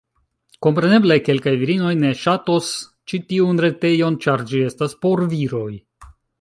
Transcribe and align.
Kompreneble, 0.67 1.17
kelkaj 1.27 1.53
virinoj 1.63 1.91
ne 2.05 2.11
ŝatos 2.23 2.71
ĉi 3.13 3.21
tiun 3.29 3.63
retejon, 3.67 4.21
ĉar 4.27 4.47
ĝi 4.53 4.65
estas 4.73 4.99
por 5.07 5.27
viroj. 5.37 5.71